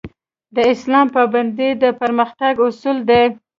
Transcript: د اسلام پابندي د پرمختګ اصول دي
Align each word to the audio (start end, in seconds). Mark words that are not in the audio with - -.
د 0.55 0.57
اسلام 0.73 1.07
پابندي 1.15 1.69
د 1.81 1.83
پرمختګ 2.01 2.53
اصول 2.67 2.97
دي 3.09 3.23